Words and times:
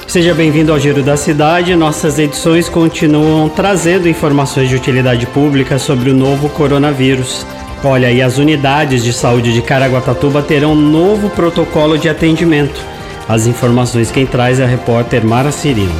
Seja 0.07 0.35
bem-vindo 0.35 0.73
ao 0.73 0.79
Giro 0.79 1.02
da 1.02 1.16
Cidade. 1.16 1.75
Nossas 1.75 2.19
edições 2.19 2.69
continuam 2.69 3.49
trazendo 3.49 4.07
informações 4.09 4.69
de 4.69 4.75
utilidade 4.75 5.25
pública 5.27 5.79
sobre 5.79 6.11
o 6.11 6.15
novo 6.15 6.51
coronavírus. 6.51 7.47
Olha, 7.83 8.11
e 8.12 8.20
as 8.20 8.37
unidades 8.37 9.02
de 9.02 9.11
saúde 9.11 9.55
de 9.55 9.62
Caraguatatuba 9.62 10.43
terão 10.43 10.75
novo 10.75 11.30
protocolo 11.30 11.97
de 11.97 12.11
atendimento. 12.11 12.79
As 13.27 13.47
informações 13.47 14.11
quem 14.11 14.27
traz 14.27 14.61
é 14.61 14.65
a 14.65 14.66
repórter 14.66 15.25
Mara 15.25 15.51
Cirino. 15.51 15.98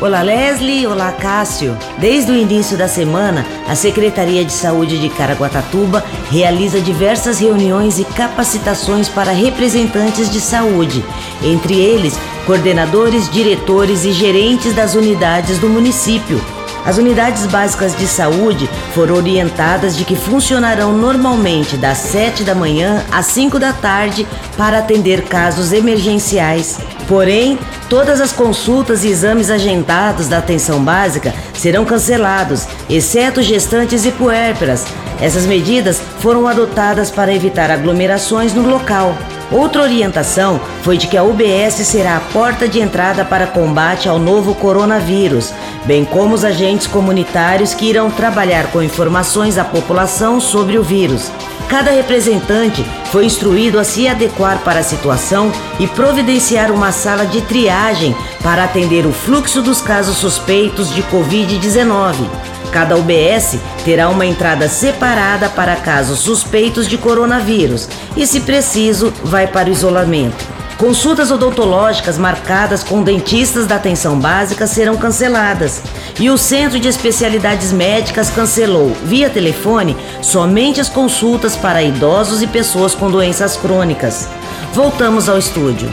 Olá 0.00 0.22
Leslie, 0.22 0.86
olá 0.86 1.10
Cássio. 1.10 1.76
Desde 1.98 2.30
o 2.30 2.36
início 2.36 2.76
da 2.76 2.86
semana, 2.86 3.44
a 3.68 3.74
Secretaria 3.74 4.44
de 4.44 4.52
Saúde 4.52 5.00
de 5.00 5.08
Caraguatatuba 5.08 6.04
realiza 6.30 6.80
diversas 6.80 7.40
reuniões 7.40 7.98
e 7.98 8.04
capacitações 8.04 9.08
para 9.08 9.32
representantes 9.32 10.30
de 10.30 10.40
saúde, 10.40 11.04
entre 11.42 11.74
eles 11.80 12.16
coordenadores, 12.46 13.28
diretores 13.28 14.04
e 14.04 14.12
gerentes 14.12 14.72
das 14.72 14.94
unidades 14.94 15.58
do 15.58 15.68
município. 15.68 16.40
As 16.84 16.98
unidades 16.98 17.46
básicas 17.46 17.96
de 17.96 18.08
saúde 18.08 18.68
foram 18.92 19.14
orientadas 19.14 19.96
de 19.96 20.04
que 20.04 20.16
funcionarão 20.16 20.92
normalmente 20.92 21.76
das 21.76 21.98
7 21.98 22.42
da 22.42 22.54
manhã 22.54 23.04
às 23.10 23.26
5 23.26 23.58
da 23.58 23.72
tarde 23.72 24.26
para 24.56 24.78
atender 24.78 25.22
casos 25.22 25.72
emergenciais. 25.72 26.78
Porém, 27.06 27.58
todas 27.88 28.20
as 28.20 28.32
consultas 28.32 29.04
e 29.04 29.08
exames 29.08 29.48
agendados 29.48 30.26
da 30.26 30.38
atenção 30.38 30.82
básica 30.82 31.32
serão 31.54 31.84
cancelados, 31.84 32.66
exceto 32.90 33.42
gestantes 33.42 34.04
e 34.04 34.10
puérperas. 34.10 34.84
Essas 35.20 35.46
medidas 35.46 36.02
foram 36.18 36.48
adotadas 36.48 37.10
para 37.10 37.32
evitar 37.32 37.70
aglomerações 37.70 38.52
no 38.54 38.68
local. 38.68 39.16
Outra 39.52 39.82
orientação 39.82 40.58
foi 40.82 40.96
de 40.96 41.06
que 41.06 41.16
a 41.16 41.22
UBS 41.22 41.74
será 41.86 42.16
a 42.16 42.20
porta 42.20 42.66
de 42.66 42.80
entrada 42.80 43.22
para 43.22 43.46
combate 43.46 44.08
ao 44.08 44.18
novo 44.18 44.54
coronavírus, 44.54 45.52
bem 45.84 46.04
como 46.04 46.34
os 46.34 46.44
agentes 46.44 46.86
comunitários 46.86 47.74
que 47.74 47.86
irão 47.86 48.10
trabalhar 48.10 48.70
com 48.70 48.82
informações 48.82 49.58
à 49.58 49.64
população 49.64 50.40
sobre 50.40 50.78
o 50.78 50.82
vírus. 50.82 51.30
Cada 51.68 51.90
representante 51.90 52.84
foi 53.10 53.24
instruído 53.24 53.78
a 53.78 53.84
se 53.84 54.06
adequar 54.06 54.58
para 54.58 54.80
a 54.80 54.84
situação 54.84 55.50
e 55.80 55.86
providenciar 55.86 56.70
uma 56.70 56.92
sala 56.92 57.24
de 57.24 57.40
triagem 57.42 58.14
para 58.42 58.64
atender 58.64 59.06
o 59.06 59.12
fluxo 59.12 59.62
dos 59.62 59.80
casos 59.80 60.18
suspeitos 60.18 60.94
de 60.94 61.02
Covid-19. 61.04 62.28
Cada 62.70 62.96
UBS 62.96 63.58
terá 63.84 64.08
uma 64.08 64.24
entrada 64.24 64.68
separada 64.68 65.48
para 65.48 65.76
casos 65.76 66.20
suspeitos 66.20 66.88
de 66.88 66.96
coronavírus 66.96 67.88
e, 68.16 68.26
se 68.26 68.40
preciso, 68.40 69.12
vai 69.24 69.46
para 69.46 69.68
o 69.68 69.72
isolamento. 69.72 70.51
Consultas 70.82 71.30
odontológicas 71.30 72.18
marcadas 72.18 72.82
com 72.82 73.04
dentistas 73.04 73.68
da 73.68 73.76
atenção 73.76 74.18
básica 74.18 74.66
serão 74.66 74.96
canceladas. 74.96 75.80
E 76.18 76.28
o 76.28 76.36
Centro 76.36 76.80
de 76.80 76.88
Especialidades 76.88 77.72
Médicas 77.72 78.30
cancelou, 78.30 78.90
via 79.04 79.30
telefone, 79.30 79.96
somente 80.20 80.80
as 80.80 80.88
consultas 80.88 81.54
para 81.54 81.84
idosos 81.84 82.42
e 82.42 82.48
pessoas 82.48 82.96
com 82.96 83.08
doenças 83.08 83.56
crônicas. 83.56 84.28
Voltamos 84.74 85.28
ao 85.28 85.38
estúdio. 85.38 85.88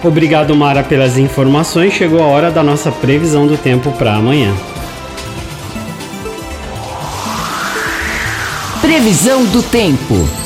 Obrigado, 0.00 0.54
Mara, 0.54 0.84
pelas 0.84 1.18
informações. 1.18 1.92
Chegou 1.92 2.22
a 2.22 2.26
hora 2.26 2.52
da 2.52 2.62
nossa 2.62 2.92
previsão 2.92 3.48
do 3.48 3.56
tempo 3.56 3.90
para 3.90 4.14
amanhã. 4.14 4.54
Previsão 8.80 9.44
do 9.46 9.60
tempo. 9.60 10.43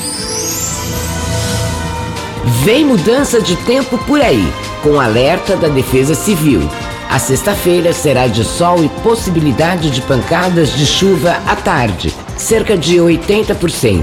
Vem 2.48 2.82
mudança 2.82 3.42
de 3.42 3.54
tempo 3.56 3.98
por 4.06 4.22
aí, 4.22 4.50
com 4.82 4.98
alerta 4.98 5.54
da 5.54 5.68
Defesa 5.68 6.14
Civil. 6.14 6.62
A 7.10 7.18
sexta-feira 7.18 7.92
será 7.92 8.26
de 8.26 8.42
sol 8.42 8.82
e 8.82 8.88
possibilidade 9.02 9.90
de 9.90 10.00
pancadas 10.00 10.74
de 10.74 10.86
chuva 10.86 11.36
à 11.46 11.54
tarde, 11.54 12.12
cerca 12.38 12.74
de 12.74 12.96
80%. 12.96 14.02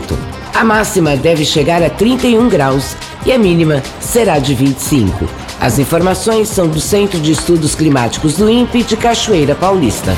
A 0.53 0.63
máxima 0.63 1.15
deve 1.15 1.43
chegar 1.43 1.81
a 1.81 1.89
31 1.89 2.47
graus 2.47 2.95
e 3.25 3.31
a 3.31 3.37
mínima 3.39 3.81
será 3.99 4.37
de 4.37 4.53
25. 4.53 5.27
As 5.59 5.79
informações 5.79 6.47
são 6.47 6.67
do 6.67 6.79
Centro 6.79 7.19
de 7.19 7.31
Estudos 7.31 7.73
Climáticos 7.73 8.35
do 8.35 8.47
INPE 8.47 8.83
de 8.83 8.95
Cachoeira 8.95 9.55
Paulista. 9.55 10.15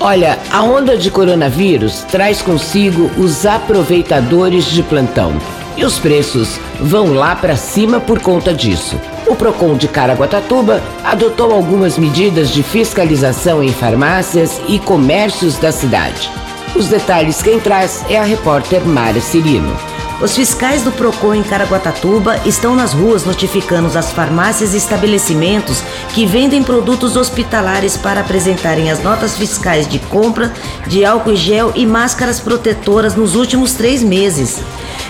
Olha, 0.00 0.36
a 0.50 0.64
onda 0.64 0.96
de 0.96 1.12
coronavírus 1.12 2.00
traz 2.10 2.42
consigo 2.42 3.08
os 3.16 3.46
aproveitadores 3.46 4.64
de 4.64 4.82
plantão. 4.82 5.32
E 5.76 5.84
os 5.84 5.98
preços 5.98 6.60
vão 6.80 7.14
lá 7.14 7.34
para 7.34 7.56
cima 7.56 8.00
por 8.00 8.20
conta 8.20 8.52
disso. 8.52 9.00
O 9.26 9.34
Procon 9.34 9.76
de 9.76 9.88
Caraguatatuba 9.88 10.82
adotou 11.02 11.52
algumas 11.52 11.96
medidas 11.96 12.50
de 12.50 12.62
fiscalização 12.62 13.62
em 13.62 13.72
farmácias 13.72 14.60
e 14.68 14.78
comércios 14.78 15.56
da 15.56 15.72
cidade. 15.72 16.30
Os 16.74 16.88
detalhes 16.88 17.42
quem 17.42 17.58
traz 17.60 18.04
é 18.08 18.18
a 18.18 18.24
repórter 18.24 18.84
Mara 18.84 19.20
Cirino. 19.20 19.74
Os 20.22 20.36
fiscais 20.36 20.82
do 20.82 20.92
Procon 20.92 21.34
em 21.34 21.42
Caraguatatuba 21.42 22.40
estão 22.46 22.76
nas 22.76 22.92
ruas 22.92 23.24
notificando 23.24 23.98
as 23.98 24.12
farmácias 24.12 24.72
e 24.72 24.76
estabelecimentos 24.76 25.82
que 26.14 26.24
vendem 26.24 26.62
produtos 26.62 27.16
hospitalares 27.16 27.96
para 27.96 28.20
apresentarem 28.20 28.88
as 28.88 29.02
notas 29.02 29.36
fiscais 29.36 29.88
de 29.88 29.98
compra 29.98 30.52
de 30.86 31.04
álcool 31.04 31.34
gel 31.34 31.72
e 31.74 31.84
máscaras 31.84 32.38
protetoras 32.38 33.16
nos 33.16 33.34
últimos 33.34 33.72
três 33.72 34.00
meses. 34.00 34.60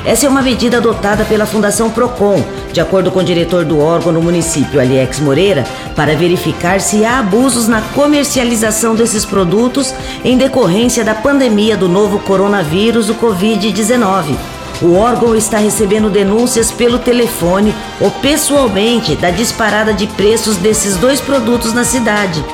Essa 0.04 0.26
é 0.26 0.28
uma 0.28 0.42
medida 0.42 0.78
adotada 0.78 1.24
pela 1.24 1.46
Fundação 1.46 1.88
Procon, 1.88 2.42
de 2.72 2.80
acordo 2.80 3.10
com 3.12 3.20
o 3.20 3.24
diretor 3.24 3.64
do 3.64 3.78
órgão 3.78 4.12
no 4.12 4.20
município, 4.20 4.80
Aliex 4.80 5.20
Moreira, 5.20 5.64
para 5.94 6.16
verificar 6.16 6.80
se 6.80 7.04
há 7.04 7.20
abusos 7.20 7.68
na 7.68 7.80
comercialização 7.80 8.96
desses 8.96 9.24
produtos 9.24 9.94
em 10.24 10.36
decorrência 10.36 11.04
da 11.04 11.14
pandemia 11.14 11.76
do 11.76 11.88
novo 11.88 12.18
coronavírus, 12.18 13.08
o 13.10 13.14
Covid-19. 13.14 14.36
O 14.82 14.94
órgão 14.94 15.36
está 15.36 15.58
recebendo 15.58 16.10
denúncias 16.10 16.72
pelo 16.72 16.98
telefone 16.98 17.72
ou 18.00 18.10
pessoalmente 18.10 19.14
da 19.14 19.30
disparada 19.30 19.94
de 19.94 20.08
preços 20.08 20.56
desses 20.56 20.96
dois 20.96 21.20
produtos 21.20 21.72
na 21.72 21.84
cidade. 21.84 22.44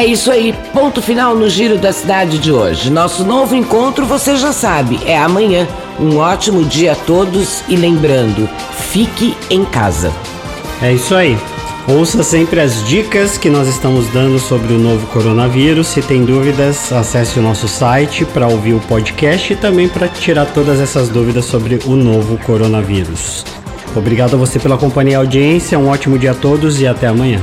É 0.00 0.06
isso 0.06 0.30
aí, 0.30 0.54
ponto 0.72 1.02
final 1.02 1.36
no 1.36 1.46
Giro 1.46 1.76
da 1.76 1.92
Cidade 1.92 2.38
de 2.38 2.50
hoje. 2.50 2.88
Nosso 2.88 3.22
novo 3.22 3.54
encontro, 3.54 4.06
você 4.06 4.34
já 4.34 4.50
sabe, 4.50 4.98
é 5.04 5.18
amanhã. 5.18 5.68
Um 6.00 6.16
ótimo 6.16 6.64
dia 6.64 6.92
a 6.92 6.94
todos 6.96 7.62
e 7.68 7.76
lembrando, 7.76 8.48
fique 8.90 9.36
em 9.50 9.62
casa. 9.62 10.10
É 10.80 10.90
isso 10.90 11.14
aí. 11.14 11.36
Ouça 11.86 12.22
sempre 12.22 12.60
as 12.60 12.82
dicas 12.88 13.36
que 13.36 13.50
nós 13.50 13.68
estamos 13.68 14.08
dando 14.08 14.38
sobre 14.38 14.72
o 14.72 14.78
novo 14.78 15.06
coronavírus. 15.08 15.88
Se 15.88 16.00
tem 16.00 16.24
dúvidas, 16.24 16.90
acesse 16.90 17.38
o 17.38 17.42
nosso 17.42 17.68
site 17.68 18.24
para 18.24 18.48
ouvir 18.48 18.72
o 18.72 18.80
podcast 18.80 19.52
e 19.52 19.56
também 19.56 19.86
para 19.86 20.08
tirar 20.08 20.46
todas 20.46 20.80
essas 20.80 21.10
dúvidas 21.10 21.44
sobre 21.44 21.78
o 21.84 21.94
novo 21.94 22.38
coronavírus. 22.38 23.44
Obrigado 23.94 24.32
a 24.32 24.38
você 24.38 24.58
pela 24.58 24.78
companhia 24.78 25.12
e 25.12 25.16
audiência. 25.16 25.78
Um 25.78 25.90
ótimo 25.90 26.18
dia 26.18 26.30
a 26.30 26.34
todos 26.34 26.80
e 26.80 26.86
até 26.86 27.06
amanhã. 27.06 27.42